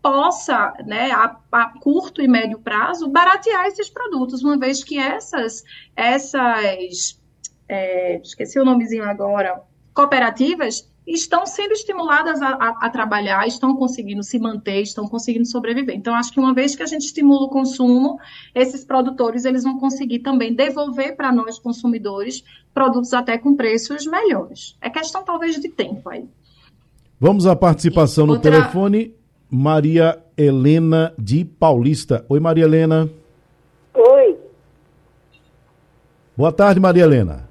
[0.01, 5.63] possa, né, a, a, curto e médio prazo, baratear esses produtos, uma vez que essas,
[5.95, 7.19] essas
[7.67, 9.61] é, esqueci o nomezinho agora,
[9.93, 15.95] cooperativas, estão sendo estimuladas a, a, a, trabalhar, estão conseguindo se manter, estão conseguindo sobreviver.
[15.95, 18.19] Então, acho que uma vez que a gente estimula o consumo,
[18.53, 24.77] esses produtores eles vão conseguir também devolver para nós consumidores produtos até com preços melhores.
[24.81, 26.25] É questão talvez de tempo aí.
[27.19, 28.51] Vamos à participação no Outra...
[28.51, 29.17] telefone.
[29.49, 32.23] Maria Helena de Paulista.
[32.29, 33.09] Oi, Maria Helena.
[33.95, 34.37] Oi.
[36.37, 37.48] Boa tarde, Maria Helena.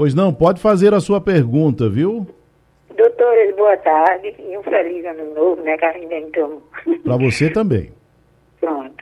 [0.00, 2.26] Pois não, pode fazer a sua pergunta, viu?
[2.96, 6.26] Doutores, boa tarde e um feliz ano novo, né, Carlinhos?
[6.26, 6.62] Então.
[7.04, 7.92] Para você também.
[8.58, 8.94] Pronto.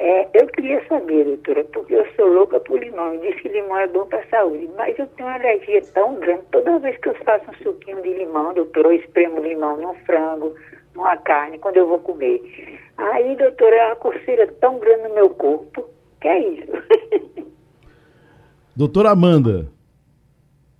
[0.00, 3.86] É, eu queria saber, doutora, porque eu sou louca por limão, diz que limão é
[3.86, 6.42] bom para a saúde, mas eu tenho uma alergia tão grande.
[6.50, 10.56] Toda vez que eu faço um suquinho de limão, doutora, eu espremo limão no frango,
[10.96, 12.42] uma carne quando eu vou comer.
[12.98, 15.88] Aí, doutora, é uma coceira tão grande no meu corpo.
[16.20, 16.72] Que é isso?
[18.74, 19.70] Doutora Amanda,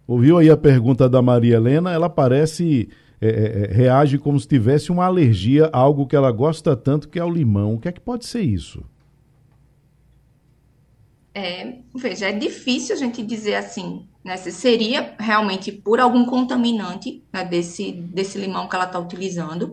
[0.07, 1.93] ouviu aí a pergunta da Maria Helena?
[1.93, 2.89] Ela parece,
[3.21, 7.09] é, é, é, reage como se tivesse uma alergia a algo que ela gosta tanto,
[7.09, 7.75] que é o limão.
[7.75, 8.85] O que é que pode ser isso?
[11.35, 14.37] É, veja, é difícil a gente dizer assim, né?
[14.37, 19.73] Se seria realmente por algum contaminante né, desse, desse limão que ela está utilizando,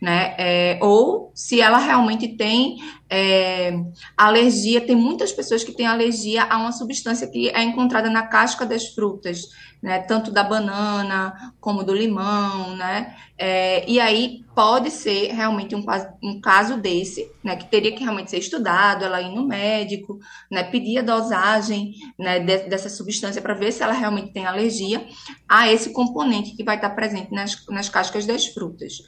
[0.00, 0.34] né?
[0.38, 2.76] É, ou se ela realmente tem
[3.10, 3.72] é,
[4.16, 8.64] alergia, tem muitas pessoas que têm alergia a uma substância que é encontrada na casca
[8.64, 9.48] das frutas,
[9.82, 10.00] né?
[10.00, 13.16] Tanto da banana como do limão, né?
[13.38, 15.84] É, e aí pode ser realmente um,
[16.22, 17.56] um caso desse, né?
[17.56, 20.18] Que teria que realmente ser estudado, ela ir no médico,
[20.50, 20.62] né?
[20.62, 25.06] Pedir a dosagem né, de, dessa substância para ver se ela realmente tem alergia
[25.48, 29.02] a esse componente que vai estar presente nas, nas cascas das frutas.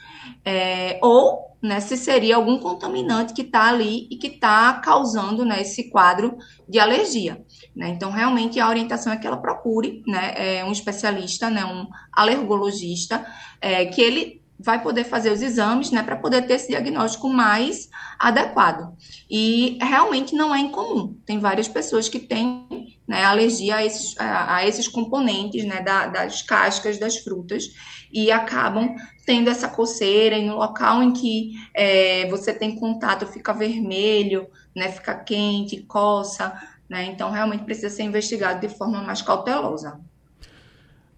[0.45, 5.63] É, ou né, se seria algum contaminante que está ali e que está causando né,
[5.63, 6.37] esse quadro
[6.69, 7.41] de alergia.
[7.75, 7.89] Né?
[7.91, 13.25] Então, realmente, a orientação é que ela procure né, é, um especialista, né, um alergologista,
[13.61, 17.88] é, que ele vai poder fazer os exames, né, para poder ter esse diagnóstico mais
[18.19, 18.97] adequado.
[19.31, 21.17] E realmente não é incomum.
[21.27, 26.07] Tem várias pessoas que têm né, alergia a esses, a, a esses componentes, né, da,
[26.07, 27.65] das cascas das frutas
[28.12, 28.95] e acabam
[29.27, 34.91] tendo essa coceira e no local em que é, você tem contato fica vermelho, né,
[34.91, 36.53] fica quente, coça,
[36.88, 40.01] né, então realmente precisa ser investigado de forma mais cautelosa.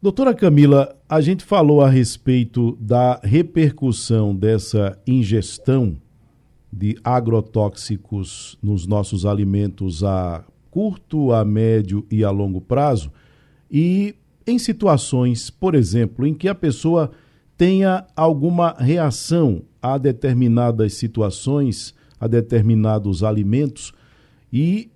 [0.05, 5.97] Doutora Camila, a gente falou a respeito da repercussão dessa ingestão
[6.71, 13.11] de agrotóxicos nos nossos alimentos a curto, a médio e a longo prazo.
[13.71, 14.14] E
[14.47, 17.11] em situações, por exemplo, em que a pessoa
[17.57, 23.95] tenha alguma reação a determinadas situações, a determinados alimentos,
[24.53, 24.90] e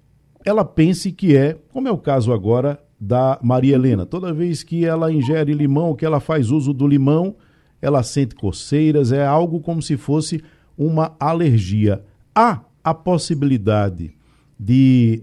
[0.45, 4.05] ela pense que é, como é o caso agora da Maria Helena.
[4.05, 7.37] Toda vez que ela ingere limão, que ela faz uso do limão,
[7.81, 10.43] ela sente coceiras, é algo como se fosse
[10.77, 12.05] uma alergia.
[12.35, 14.13] Há a possibilidade
[14.59, 15.23] de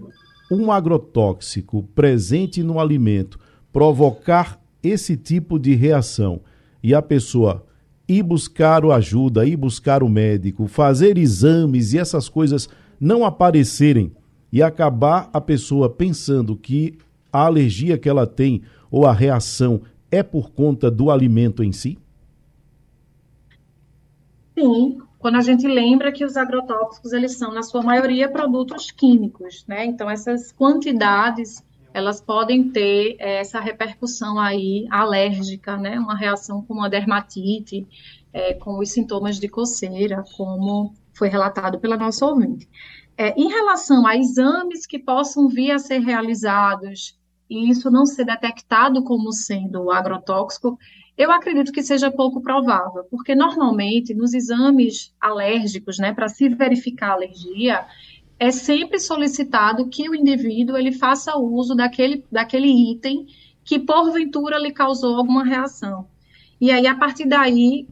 [0.50, 3.38] um agrotóxico presente no alimento
[3.72, 6.40] provocar esse tipo de reação
[6.82, 7.66] e a pessoa
[8.08, 12.68] ir buscar o ajuda, ir buscar o médico, fazer exames e essas coisas
[13.00, 14.12] não aparecerem
[14.52, 16.96] e acabar a pessoa pensando que
[17.32, 21.98] a alergia que ela tem ou a reação é por conta do alimento em si?
[24.58, 29.64] Sim, quando a gente lembra que os agrotóxicos eles são na sua maioria produtos químicos,
[29.66, 29.84] né?
[29.84, 31.62] Então essas quantidades
[31.92, 35.98] elas podem ter é, essa repercussão aí alérgica, né?
[35.98, 37.86] Uma reação como a dermatite,
[38.32, 42.68] é, com os sintomas de coceira, como foi relatado pela nossa ouvinte.
[43.18, 48.24] É, em relação a exames que possam vir a ser realizados e isso não ser
[48.24, 50.78] detectado como sendo agrotóxico,
[51.16, 57.10] eu acredito que seja pouco provável, porque normalmente nos exames alérgicos, né, para se verificar
[57.10, 57.86] a alergia,
[58.38, 63.26] é sempre solicitado que o indivíduo ele faça uso daquele, daquele item
[63.64, 66.06] que porventura lhe causou alguma reação.
[66.60, 67.86] E aí, a partir daí,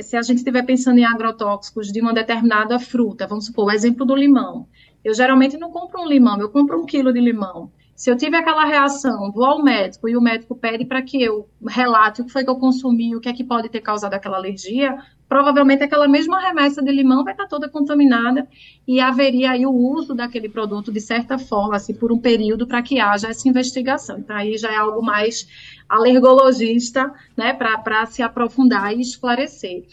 [0.00, 4.04] se a gente estiver pensando em agrotóxicos de uma determinada fruta, vamos supor, o exemplo
[4.04, 4.68] do limão.
[5.04, 7.70] Eu geralmente não compro um limão, eu compro um quilo de limão.
[7.94, 11.48] Se eu tive aquela reação, vou ao médico e o médico pede para que eu
[11.66, 14.38] relate o que foi que eu consumi, o que é que pode ter causado aquela
[14.38, 18.46] alergia, provavelmente aquela mesma remessa de limão vai estar toda contaminada
[18.86, 22.82] e haveria aí o uso daquele produto de certa forma, assim, por um período para
[22.82, 24.18] que haja essa investigação.
[24.18, 25.46] Então aí já é algo mais
[25.88, 29.84] alergologista, né, para se aprofundar e esclarecer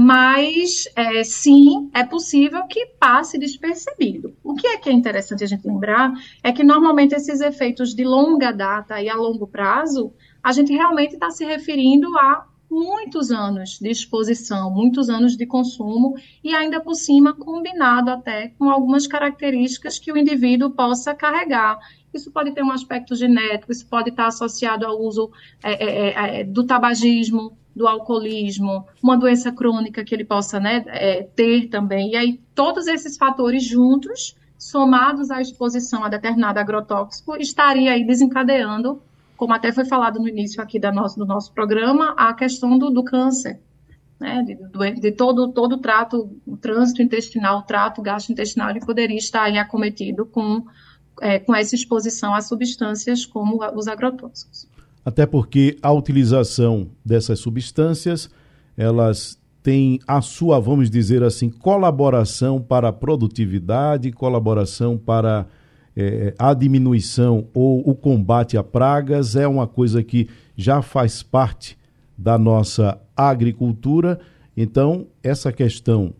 [0.00, 4.32] mas é, sim, é possível que passe despercebido.
[4.44, 8.04] O que é que é interessante a gente lembrar é que normalmente esses efeitos de
[8.04, 13.70] longa data e a longo prazo, a gente realmente está se referindo a muitos anos
[13.80, 19.98] de exposição, muitos anos de consumo e ainda por cima combinado até com algumas características
[19.98, 21.76] que o indivíduo possa carregar.
[22.14, 25.28] Isso pode ter um aspecto genético, isso pode estar associado ao uso
[25.60, 30.84] é, é, é, é do tabagismo, do alcoolismo, uma doença crônica que ele possa né,
[30.88, 32.10] é, ter também.
[32.10, 39.00] E aí, todos esses fatores juntos, somados à exposição a determinado agrotóxico, estaria aí desencadeando,
[39.36, 42.90] como até foi falado no início aqui da nosso, do nosso programa, a questão do,
[42.90, 43.60] do câncer.
[44.18, 49.16] Né, de, de, todo, todo o trato, o trânsito intestinal, o trato gastrointestinal, ele poderia
[49.16, 50.64] estar aí acometido com,
[51.20, 54.66] é, com essa exposição a substâncias como os agrotóxicos
[55.08, 58.28] até porque a utilização dessas substâncias,
[58.76, 65.46] elas tem a sua, vamos dizer assim, colaboração para a produtividade, colaboração para
[65.96, 71.78] é, a diminuição ou o combate a pragas, é uma coisa que já faz parte
[72.16, 74.20] da nossa agricultura.
[74.54, 76.12] Então, essa questão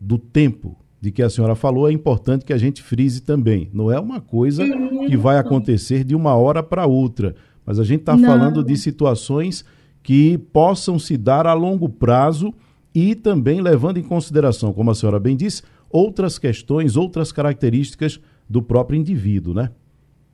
[0.00, 3.68] do tempo de que a senhora falou é importante que a gente frise também.
[3.72, 4.64] Não é uma coisa
[5.08, 7.34] que vai acontecer de uma hora para outra,
[7.66, 9.64] mas a gente está falando de situações
[10.02, 12.54] que possam se dar a longo prazo
[12.94, 18.62] e também levando em consideração, como a senhora bem disse, outras questões, outras características do
[18.62, 19.70] próprio indivíduo, né?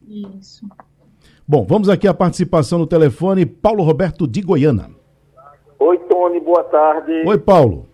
[0.07, 0.66] Isso.
[1.49, 4.91] Bom, vamos aqui à participação no telefone, Paulo Roberto de Goiânia.
[5.78, 7.24] Oi, Tony, boa tarde.
[7.26, 7.87] Oi, Paulo.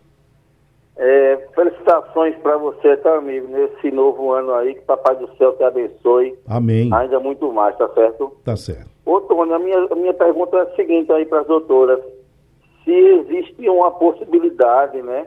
[0.97, 5.63] É, felicitações para você, tá, amigo, nesse novo ano aí, que Papai do Céu te
[5.63, 6.37] abençoe.
[6.47, 6.93] Amém.
[6.93, 8.37] Ainda muito mais, tá certo?
[8.45, 8.91] Tá certo.
[9.09, 11.99] Ô, Tony, a minha, a minha pergunta é a seguinte aí para as doutoras.
[12.85, 15.27] Se existe uma possibilidade, né,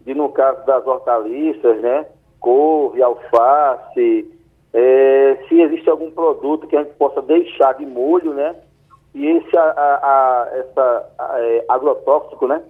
[0.00, 2.04] de no caso das hortaliças, né,
[2.40, 4.28] couve, alface,
[4.74, 8.56] é, se existe algum produto que a gente possa deixar de molho, né,
[9.14, 12.60] e esse a, a, a essa, é, agrotóxico, né,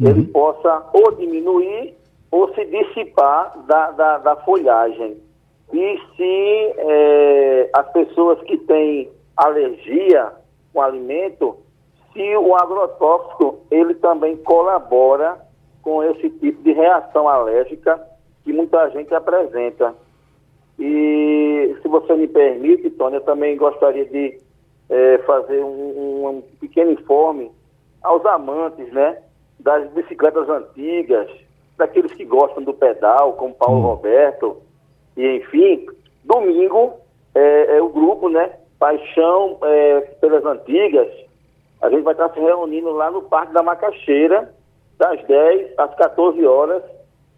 [0.00, 0.08] uhum.
[0.08, 1.94] ele possa ou diminuir
[2.32, 5.18] ou se dissipar da, da, da folhagem.
[5.72, 10.32] E se é, as pessoas que têm alergia
[10.72, 11.56] com alimento,
[12.12, 15.40] se o agrotóxico ele também colabora
[15.82, 18.00] com esse tipo de reação alérgica
[18.44, 19.94] que muita gente apresenta.
[20.78, 24.38] E se você me permite, Tony, eu também gostaria de
[24.88, 27.50] é, fazer um, um, pequeno informe
[28.02, 29.18] aos amantes, né,
[29.58, 31.30] das bicicletas antigas,
[31.76, 33.82] daqueles que gostam do pedal, como Paulo hum.
[33.82, 34.56] Roberto,
[35.16, 35.86] e enfim,
[36.24, 36.94] domingo
[37.34, 38.50] é, é, o grupo, né,
[38.80, 41.08] Paixão é, pelas Antigas,
[41.82, 44.52] a gente vai estar se reunindo lá no Parque da Macaxeira,
[44.98, 46.82] das 10 às 14 horas,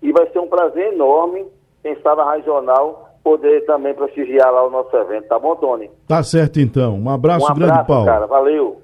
[0.01, 1.45] e vai ser um prazer enorme,
[1.83, 5.91] quem sabe a regional, poder também prestigiar lá o nosso evento, tá bom, Tony?
[6.07, 6.95] Tá certo então.
[6.99, 8.07] Um abraço, um abraço grande, Paulo.
[8.07, 8.81] cara, valeu.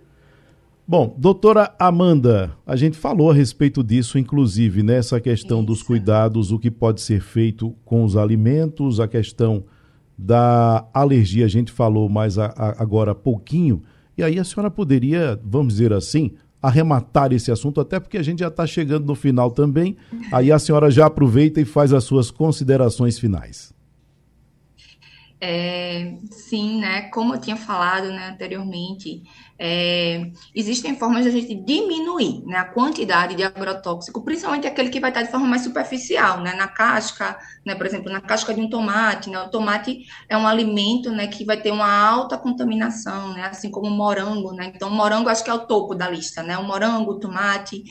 [0.87, 5.67] Bom, doutora Amanda, a gente falou a respeito disso, inclusive, nessa né, questão Isso.
[5.67, 9.65] dos cuidados, o que pode ser feito com os alimentos, a questão
[10.19, 13.83] da alergia, a gente falou mais a, a, agora há pouquinho,
[14.17, 18.41] e aí a senhora poderia, vamos dizer assim, arrematar esse assunto, até porque a gente
[18.41, 19.97] já está chegando no final também,
[20.33, 23.73] aí a senhora já aproveita e faz as suas considerações finais.
[25.41, 27.03] É, sim, né?
[27.11, 29.23] Como eu tinha falado né, anteriormente,
[29.57, 34.99] é, existem formas de a gente diminuir né, a quantidade de agrotóxico, principalmente aquele que
[34.99, 36.55] vai estar de forma mais superficial, né?
[36.55, 39.39] Na casca, né, por exemplo, na casca de um tomate, né?
[39.41, 43.45] O tomate é um alimento né, que vai ter uma alta contaminação, né?
[43.45, 44.73] Assim como o morango, né?
[44.75, 46.59] Então, o morango acho que é o topo da lista, né?
[46.59, 47.85] O morango, o tomate,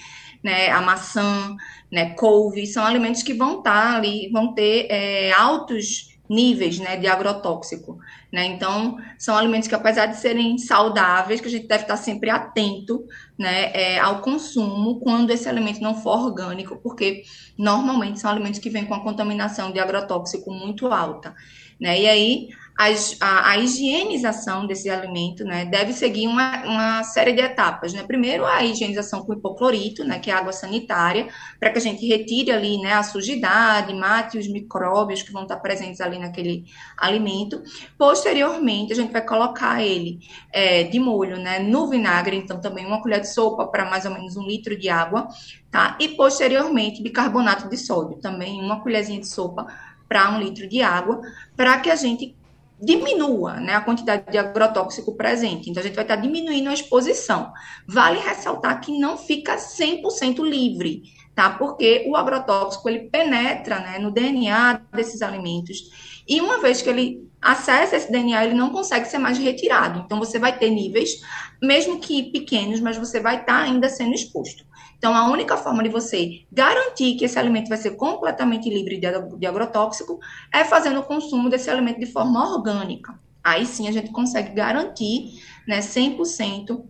[0.44, 1.56] né, a maçã,
[1.92, 7.08] né, couve, são alimentos que vão estar ali, vão ter é, altos níveis né, de
[7.08, 7.98] agrotóxico.
[8.32, 8.46] Né?
[8.46, 13.06] Então, são alimentos que, apesar de serem saudáveis, que a gente deve estar sempre atento
[13.38, 17.24] né, é, ao consumo quando esse alimento não for orgânico, porque
[17.58, 21.36] normalmente são alimentos que vêm com a contaminação de agrotóxico muito alta.
[21.80, 22.02] Né?
[22.02, 27.92] E aí, a, a, higienização desse alimento, né, deve seguir uma, uma série de etapas,
[27.92, 28.04] né?
[28.04, 31.28] Primeiro, a higienização com hipoclorito, né, que é água sanitária,
[31.60, 35.58] para que a gente retire ali, né, a sujidade, mate os micróbios que vão estar
[35.58, 36.66] presentes ali naquele
[36.96, 37.64] alimento.
[37.98, 40.20] Posteriormente, a gente vai colocar ele
[40.54, 44.14] é, de molho, né, no vinagre, então também uma colher de sopa para mais ou
[44.14, 45.28] menos um litro de água,
[45.72, 45.98] tá?
[46.00, 49.66] E posteriormente, bicarbonato de sódio, também uma colherzinha de sopa
[50.08, 51.20] para um litro de água,
[51.56, 52.37] para que a gente
[52.80, 55.70] diminua né, a quantidade de agrotóxico presente.
[55.70, 57.52] Então, a gente vai estar diminuindo a exposição.
[57.88, 61.04] Vale ressaltar que não fica 100% livre,
[61.34, 61.50] tá?
[61.50, 66.22] Porque o agrotóxico, ele penetra né, no DNA desses alimentos.
[66.28, 70.04] E uma vez que ele acessa esse DNA, ele não consegue ser mais retirado.
[70.06, 71.22] Então, você vai ter níveis,
[71.62, 74.67] mesmo que pequenos, mas você vai estar ainda sendo exposto.
[74.98, 79.46] Então, a única forma de você garantir que esse alimento vai ser completamente livre de
[79.46, 80.20] agrotóxico
[80.52, 83.20] é fazendo o consumo desse alimento de forma orgânica.
[83.44, 86.84] Aí sim a gente consegue garantir né, 100%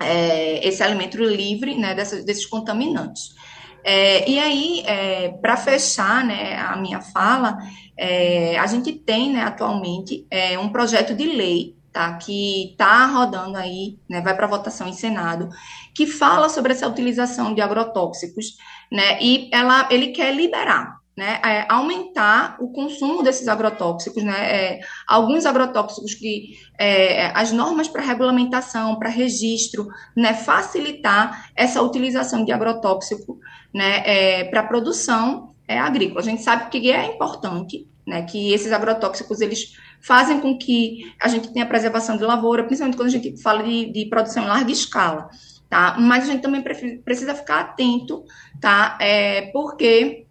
[0.00, 3.34] é, esse alimento livre né, dessas, desses contaminantes.
[3.84, 7.58] É, e aí, é, para fechar né, a minha fala,
[7.96, 13.56] é, a gente tem né, atualmente é, um projeto de lei tá, que está rodando
[13.56, 15.50] aí, né, vai para votação em Senado,
[15.94, 18.56] que fala sobre essa utilização de agrotóxicos,
[18.90, 24.80] né, e ela, ele quer liberar né, é, aumentar o consumo desses agrotóxicos, né, é,
[25.06, 29.86] alguns agrotóxicos que é, as normas para regulamentação, para registro,
[30.16, 33.38] né, facilitar essa utilização de agrotóxico,
[33.72, 36.20] né, é, para produção é, agrícola.
[36.20, 39.72] A gente sabe que é importante, né, que esses agrotóxicos eles
[40.02, 43.90] fazem com que a gente tenha preservação de lavoura, principalmente quando a gente fala de,
[43.92, 45.28] de produção em larga escala,
[45.68, 45.96] tá?
[45.98, 48.24] Mas a gente também precisa ficar atento,
[48.60, 48.96] tá?
[49.00, 50.24] É, porque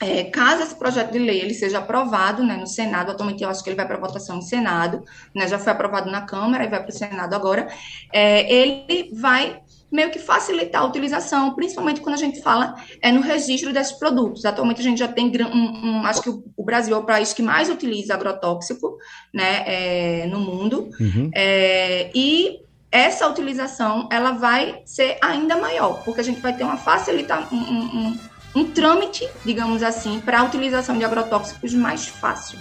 [0.00, 3.62] é, caso esse projeto de lei ele seja aprovado né, no Senado, atualmente eu acho
[3.64, 5.02] que ele vai para votação no Senado,
[5.34, 7.68] né, já foi aprovado na Câmara e vai para o Senado agora,
[8.12, 9.60] é, ele vai
[9.90, 14.44] meio que facilitar a utilização, principalmente quando a gente fala é, no registro desses produtos.
[14.44, 17.42] Atualmente a gente já tem, um, um, acho que o, Brasil é o país que
[17.42, 18.98] mais utiliza agrotóxico
[19.32, 21.30] né, é, no mundo, uhum.
[21.34, 22.60] é, e
[22.90, 27.56] essa utilização ela vai ser ainda maior, porque a gente vai ter uma facilitação, um,
[27.56, 28.18] um
[28.54, 32.58] um trâmite, digamos assim, para a utilização de agrotóxicos mais fácil.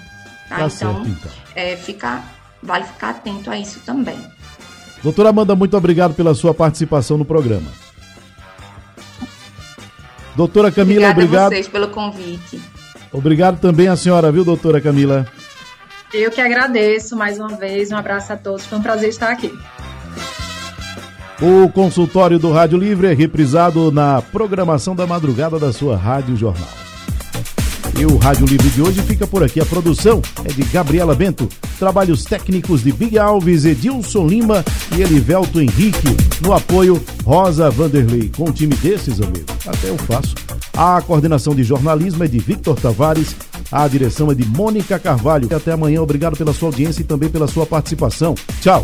[0.49, 0.55] Tá?
[0.57, 1.31] Tá então, certo, então.
[1.55, 2.23] É, fica,
[2.61, 4.17] vale ficar atento a isso também.
[5.03, 7.69] Doutora Amanda, muito obrigado pela sua participação no programa.
[10.35, 11.45] Doutora Camila, Obrigada obrigado.
[11.45, 12.61] a vocês pelo convite.
[13.11, 15.25] Obrigado também a senhora, viu, doutora Camila?
[16.13, 17.91] Eu que agradeço mais uma vez.
[17.91, 18.65] Um abraço a todos.
[18.65, 19.51] Foi um prazer estar aqui.
[21.39, 26.67] O consultório do Rádio Livre é reprisado na programação da madrugada da sua Rádio Jornal.
[27.99, 29.59] E o Rádio Livre de hoje fica por aqui.
[29.59, 31.47] A produção é de Gabriela Bento.
[31.77, 34.65] Trabalhos técnicos de Big Alves, Edilson Lima
[34.95, 36.07] e Elivelto Henrique.
[36.41, 38.31] No apoio, Rosa Vanderlei.
[38.35, 40.33] Com um time desses, amigo, até eu faço.
[40.75, 43.35] A coordenação de jornalismo é de Victor Tavares.
[43.71, 45.47] A direção é de Mônica Carvalho.
[45.55, 46.01] Até amanhã.
[46.01, 48.33] Obrigado pela sua audiência e também pela sua participação.
[48.61, 48.83] Tchau.